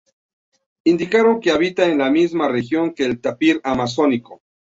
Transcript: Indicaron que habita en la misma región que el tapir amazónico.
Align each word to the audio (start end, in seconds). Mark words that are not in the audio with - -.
Indicaron 0.83 1.39
que 1.39 1.51
habita 1.51 1.85
en 1.85 1.99
la 1.99 2.09
misma 2.09 2.47
región 2.49 2.95
que 2.95 3.05
el 3.05 3.21
tapir 3.21 3.61
amazónico. 3.63 4.41